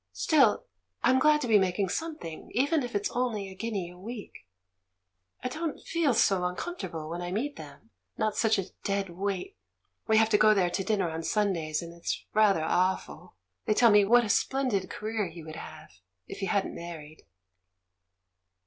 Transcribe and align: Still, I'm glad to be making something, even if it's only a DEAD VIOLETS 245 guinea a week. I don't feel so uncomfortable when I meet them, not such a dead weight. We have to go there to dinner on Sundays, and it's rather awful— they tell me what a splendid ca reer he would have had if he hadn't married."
Still, 0.13 0.65
I'm 1.03 1.19
glad 1.19 1.41
to 1.41 1.47
be 1.47 1.59
making 1.59 1.89
something, 1.89 2.49
even 2.55 2.81
if 2.81 2.95
it's 2.95 3.11
only 3.11 3.47
a 3.49 3.53
DEAD 3.55 3.61
VIOLETS 3.73 3.87
245 3.91 4.01
guinea 4.01 4.01
a 4.01 4.03
week. 4.03 4.47
I 5.43 5.47
don't 5.47 5.85
feel 5.87 6.15
so 6.15 6.43
uncomfortable 6.43 7.07
when 7.07 7.21
I 7.21 7.31
meet 7.31 7.55
them, 7.55 7.91
not 8.17 8.35
such 8.35 8.57
a 8.57 8.71
dead 8.83 9.11
weight. 9.11 9.57
We 10.07 10.17
have 10.17 10.29
to 10.29 10.39
go 10.39 10.55
there 10.55 10.71
to 10.71 10.83
dinner 10.83 11.11
on 11.11 11.21
Sundays, 11.21 11.83
and 11.83 11.93
it's 11.93 12.25
rather 12.33 12.63
awful— 12.63 13.35
they 13.67 13.75
tell 13.75 13.91
me 13.91 14.03
what 14.03 14.25
a 14.25 14.29
splendid 14.29 14.89
ca 14.89 15.05
reer 15.05 15.27
he 15.27 15.43
would 15.43 15.55
have 15.55 15.69
had 15.69 15.87
if 16.27 16.39
he 16.39 16.47
hadn't 16.47 16.73
married." 16.73 17.23